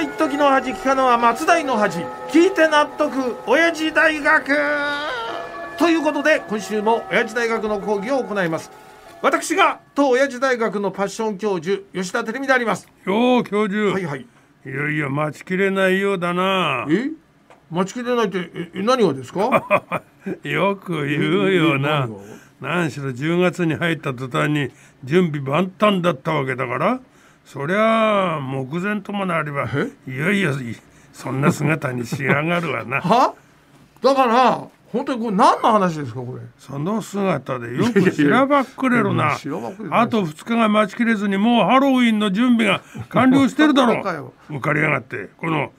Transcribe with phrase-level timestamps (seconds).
[0.00, 1.98] は一時の恥聞かぬは松代の恥
[2.30, 4.56] 聞いて納得親父大学。
[5.78, 8.70] ということで今週も親父大学の講義を行います。
[9.20, 12.88] 私が当親父大学のパッション教授吉田照美であります。
[13.04, 14.26] よう教授、はいはい。
[14.64, 16.86] いよいよ待ちきれないようだな。
[16.88, 17.10] え？
[17.70, 20.02] 待ちきれないってええ何がですか？
[20.42, 22.08] よく言うよな。
[22.62, 24.70] 何しろ10月に入った途端に
[25.04, 27.00] 準備万端だったわけだから
[27.52, 29.68] そりゃあ目前ともなれば
[30.06, 30.76] いよいよい
[31.12, 33.00] そんな姿に仕上がるわな。
[33.02, 33.34] は？
[34.00, 36.42] だから本当にこれ何の話ですかこれ？
[36.60, 39.32] その姿でよくしらばっくれるな。
[39.32, 39.36] あ
[40.06, 43.94] と2日が待ちきれずにもうハロウィンの準備が完了してるだろ
[44.48, 45.72] 浮かれやがってこの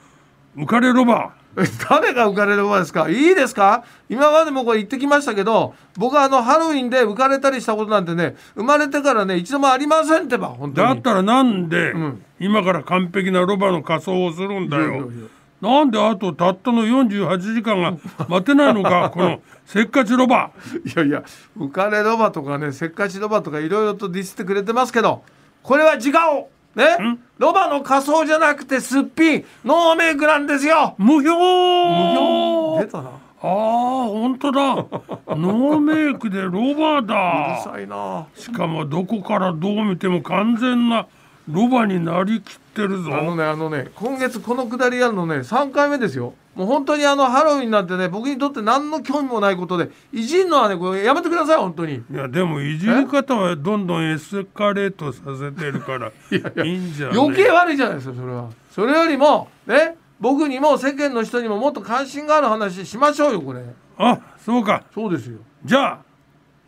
[0.58, 1.41] 浮かれロバえ
[1.90, 3.10] 誰が浮かれる馬ですか？
[3.10, 3.84] いいですか？
[4.10, 10.88] 今までもこれ言ってきましたけど僕はあのハロウィンで浮かれたりしたことなんてね生まれてからね一度もありませんってば本当に。
[10.88, 12.22] だったらなんでん。
[12.40, 15.10] 今から完璧なロバの仮装をするんだよ。
[15.62, 17.94] なんであとたったの48時間が
[18.27, 20.49] 待てないのか このせっかちロバ。
[20.85, 21.24] いやいや
[21.57, 25.24] 浮かれロバとかねせっかちロバとかいろいろとディスってくれてますけど
[25.62, 27.20] これは自顔ね？
[27.38, 30.96] ロバの仮装じゃなくてすっぴんノーメイクなんですよ。
[30.98, 32.86] 無表。
[32.86, 33.10] 出たな。
[33.10, 33.12] う
[33.44, 34.62] ああ本当だ。
[35.36, 38.28] ノーメイクでロバるださいな。
[38.36, 41.08] しかもどこからどう見ても完全な
[41.50, 43.16] ロバになりきってるぞ。
[43.18, 46.34] あのねあのね今月このくだりやるのね3回目ですよ。
[46.56, 51.96] もう本当にあのハロウィンなんてね僕にとって何の興味もないことでいじんのはねこれやめてください本当に。
[51.96, 56.12] いやでもいじり方はどんどんエスカレートさせてるから
[56.66, 57.18] いいんじゃない？
[57.18, 58.50] 余計悪いじゃないですかそれは。
[58.72, 63.64] それよりもね僕にも世間の人にももっと関心がある話しましょうよこれ。
[63.98, 64.84] あそうか。
[64.94, 65.38] そうですよ。
[65.66, 66.00] じゃあ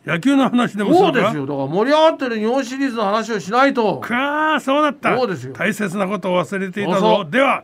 [0.06, 1.46] 野球の話でもそうかですよ。
[1.46, 4.00] だから盛り上がってる日本シリーズの話をしないと。
[4.00, 5.18] かあそうだった。
[5.18, 5.54] そうですよ。
[5.54, 7.64] 大切なことを忘れていたぞでは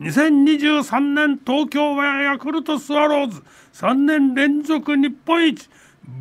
[0.00, 3.42] 2023年東京はヤクルトスワローズ
[3.74, 5.68] 3年連続日本一。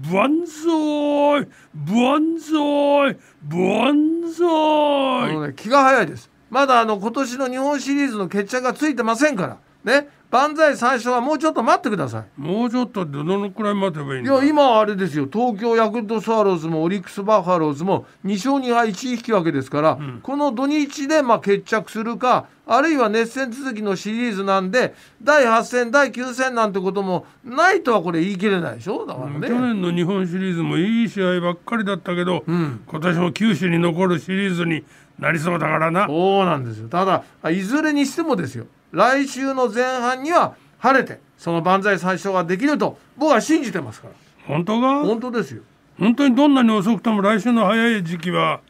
[0.10, 3.18] 万歳万歳
[3.50, 6.30] 万あ歳のね気が早いです。
[6.50, 9.58] まだあの今年の日本シリーズの決着がついてませんから。
[9.84, 12.42] ね万歳最初はもうちょっと待ってください。
[12.42, 14.34] もうちょっとでどのくらい待てばいいんだ？
[14.34, 15.28] いや今はあれですよ。
[15.32, 29.06] 東京ヤクルトスワローズもオリックス・バファローズも2勝2敗1引き分けですから、この土日でまあ決着するかあるいは熱戦続きのシリーズなんで第8戦第9戦なんてこともないとはこれ言い切れないでしょ？
[29.06, 29.48] だからね。
[29.48, 32.82] 去年の日本シリーズもいい試合ばっかりだったけど、ん。
[32.88, 34.84] 今年も九州に残るシリーズに
[35.20, 36.08] なりそうだからな。
[36.08, 36.90] そうなんですよ。
[36.90, 44.14] ただいずれにしてもですよ来週の前半には晴れてその万歳最初ができると僕は信じてますから。
[44.48, 45.04] 本当か？
[45.04, 45.64] 本当ですよ。
[46.00, 48.62] 本当にどんなに遅くとも来週の早い時期は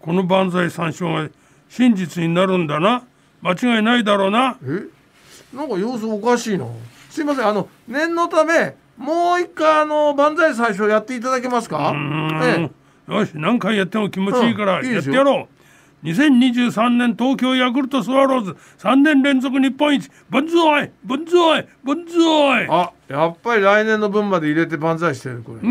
[0.00, 1.28] この万歳三唱が
[1.68, 3.04] 真実になるんだな。
[3.40, 4.58] 間違いないだろうな。
[4.62, 4.86] え？
[5.56, 6.66] なんか様子おかしいな。
[7.08, 7.46] すいません。
[7.46, 11.90] あの念のためもう一回あの万歳最初やっていただけますか？
[11.90, 12.40] うん。
[12.42, 12.70] え
[13.08, 13.12] え。
[13.12, 15.55] よし何回やっても気持ちいいからやってやろう
[16.04, 18.56] 2023年東京ヤクルトスワローズ。
[18.78, 20.08] 3年連続日本一。
[20.30, 20.92] 万歳。
[21.04, 21.68] 万歳。
[21.84, 22.66] 万歳。
[22.70, 25.60] あやっぱり来年の分まで入れて万歳してるこれ。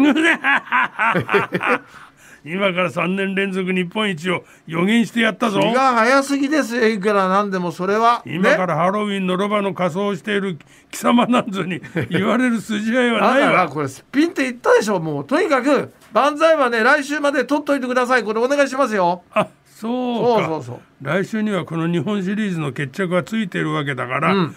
[2.48, 5.60] 今から3年連続日本一を予言してやったぞ。
[5.62, 8.22] 気が早すぎですよいくらなんでもそれは。
[8.24, 8.68] 今かね。
[8.68, 10.60] らハロウィンのロバの仮装をしている
[10.92, 13.48] 貴様なんぞに言われる筋合いはだないわ。
[13.48, 15.26] からこれスピンって言ったでしょもう。
[15.26, 18.24] とにかく万歳はね来週まで取っといてください。
[18.24, 19.24] これお願いしますよ。
[19.34, 24.56] あそうかそうそう来週にはこの日本シリーズの決着がついているわけだから、うんうん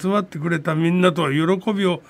[0.00, 2.00] 集まってくれたみんなと喜びを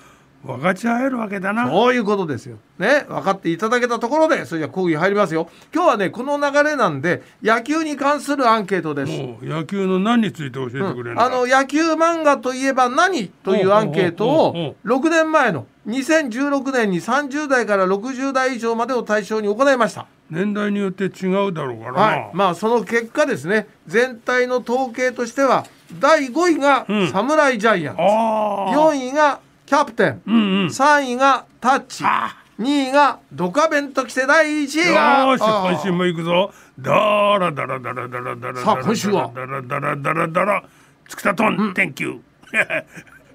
[0.43, 2.57] 分かち合えるわけだなそういうことですよ。
[2.77, 5.49] ね、分かっていただけたところで、それじゃあ講義入りますよ。
[5.73, 9.11] 今日はね、この流れなんで、野球に関するアンケートです。
[9.11, 20.05] もう野球の何について教えてくれるんだ、あの野球漫画といえば何というアンケートを6年前の2016年に30代から60代以上までを対象に行いました。
[20.29, 23.67] 年代によって違うだろうからな、はい、まあその結果ですね。
[23.87, 25.65] 全体の統計としては
[25.99, 27.07] 第5位がうん。
[27.09, 30.65] 侍ジャイアンツ、ああ4位がキャプテン、うんうん。
[30.67, 32.03] 3位がタッチ。
[32.05, 36.51] あ2位がドカベンときて第1位がよーし今週も行くぞ。
[36.79, 36.91] ダ
[37.37, 40.63] ラダラダラダラダラさあ今週はダラダラダラダラ。
[41.07, 41.73] つくたとん。
[41.73, 42.19] 天球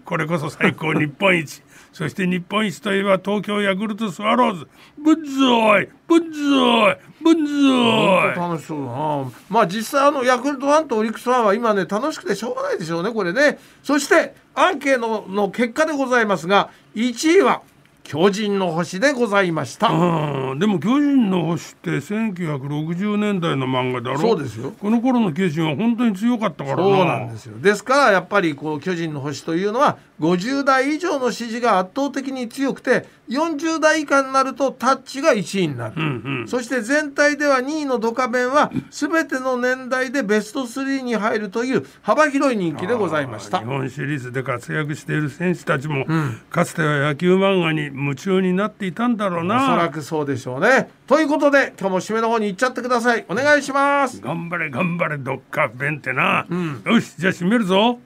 [0.04, 1.62] これこそ最高日本一。
[1.92, 4.68] そして日本一といえば東京ヤクルトスワローズ。
[4.98, 9.32] ぶっぞいぶっぞいぶっぞ当楽しそうだな。
[9.50, 13.58] まあ実際あのヤクルトファンとオリックスファンは今ね楽しくてしょうがないでしょうねこれね。
[13.82, 17.62] そしてアンケートのの結果でございますが1位は
[18.04, 19.88] 巨人の星でございました。
[19.88, 20.58] うん。
[20.58, 24.18] でも巨人の星って1960年代の漫画だろ？
[24.18, 24.72] そうですよ。
[24.78, 26.82] この頃の巨人は本当に強かったからな。
[26.82, 27.58] そうなんですよ。
[27.58, 36.04] ですからやっぱりこう巨人の星というのは50代以上の支持が圧倒的に強くて40代以下になるとタッチが1位になる、うん
[36.40, 36.48] うん。
[36.48, 43.58] そして全体では2位のドカベンは全ての年代でベスト3に入るという幅広い人気でございました。
[43.58, 46.06] 日本シリーズで活躍している選手たちも、
[46.50, 50.90] かつては野球漫画に夢中になっていたんだろうおそらなくそうでしょうね。
[51.08, 53.24] ということで今日も締めの方に行っちゃってください。
[53.28, 54.20] お願いします。
[54.20, 56.46] 頑張れ頑張れドッカーベンってな、
[56.84, 57.98] よしじゃあ締めるぞ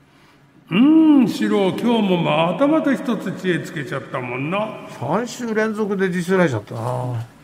[0.68, 4.88] うーんシロ今日もまたまた一つ知恵つけちゃったもんな。
[4.98, 7.35] 3週連続でディスられちゃったな。